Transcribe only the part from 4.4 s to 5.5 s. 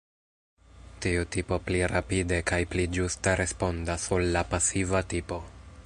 pasiva tipo.